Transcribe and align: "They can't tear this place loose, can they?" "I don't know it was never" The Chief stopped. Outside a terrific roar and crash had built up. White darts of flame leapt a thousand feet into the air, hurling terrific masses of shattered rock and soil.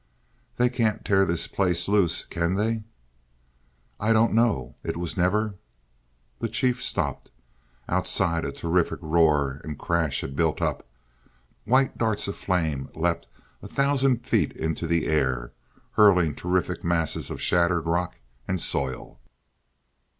"They 0.57 0.67
can't 0.71 1.05
tear 1.05 1.25
this 1.25 1.45
place 1.47 1.87
loose, 1.87 2.25
can 2.25 2.55
they?" 2.55 2.81
"I 3.99 4.13
don't 4.13 4.33
know 4.33 4.73
it 4.81 4.97
was 4.97 5.15
never" 5.15 5.57
The 6.39 6.47
Chief 6.49 6.81
stopped. 6.81 7.29
Outside 7.87 8.43
a 8.43 8.51
terrific 8.51 8.97
roar 9.03 9.61
and 9.63 9.77
crash 9.77 10.21
had 10.21 10.35
built 10.35 10.59
up. 10.59 10.87
White 11.65 11.99
darts 11.99 12.27
of 12.27 12.35
flame 12.35 12.89
leapt 12.95 13.27
a 13.61 13.67
thousand 13.67 14.25
feet 14.25 14.53
into 14.53 14.87
the 14.87 15.05
air, 15.05 15.51
hurling 15.91 16.33
terrific 16.33 16.83
masses 16.83 17.29
of 17.29 17.39
shattered 17.39 17.85
rock 17.85 18.15
and 18.47 18.59
soil. 18.59 19.19